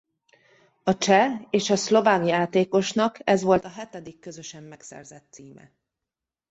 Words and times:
A 0.83 0.97
cseh 0.97 1.45
és 1.49 1.69
a 1.69 1.75
szlovák 1.75 2.25
játékosnak 2.25 3.17
ez 3.23 3.41
volt 3.41 3.65
a 3.65 3.69
hetedik 3.69 4.19
közösen 4.19 4.63
megszerzett 4.63 5.27
címe. 5.31 5.71